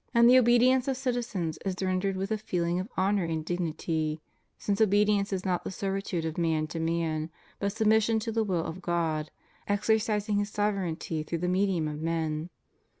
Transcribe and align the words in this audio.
117 0.13 0.27
the 0.33 0.39
obedience 0.39 0.87
of 0.87 0.97
citizens 0.97 1.59
is 1.63 1.75
rendered 1.79 2.17
with 2.17 2.31
a 2.31 2.37
feeling 2.39 2.79
of 2.79 2.89
honor 2.97 3.23
and 3.23 3.45
dignity, 3.45 4.19
since 4.57 4.81
obedience 4.81 5.31
is 5.31 5.45
not 5.45 5.63
the 5.63 5.69
servitude 5.69 6.25
of 6.25 6.39
man 6.39 6.65
to 6.65 6.79
man, 6.79 7.29
but 7.59 7.71
submission 7.71 8.17
to 8.17 8.31
the 8.31 8.43
will 8.43 8.63
of 8.65 8.81
God, 8.81 9.29
exer 9.69 9.97
cising 9.97 10.39
His 10.39 10.49
sovereignty 10.49 11.21
through 11.21 11.37
the 11.37 11.45
mediiun 11.47 11.87
of 11.87 12.01
men. 12.01 12.49